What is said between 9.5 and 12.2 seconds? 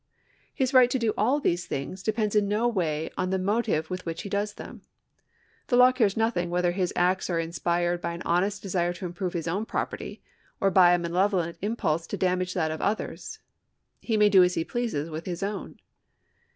property, or by a malevolent impulse to